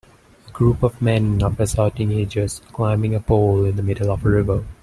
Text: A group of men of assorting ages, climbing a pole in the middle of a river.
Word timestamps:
A 0.47 0.51
group 0.51 0.81
of 0.81 0.99
men 0.99 1.43
of 1.43 1.59
assorting 1.59 2.11
ages, 2.11 2.59
climbing 2.73 3.13
a 3.13 3.19
pole 3.19 3.65
in 3.65 3.75
the 3.75 3.83
middle 3.83 4.09
of 4.09 4.25
a 4.25 4.29
river. 4.29 4.65